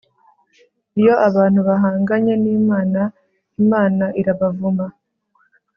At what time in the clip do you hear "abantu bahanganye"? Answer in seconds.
1.27-2.33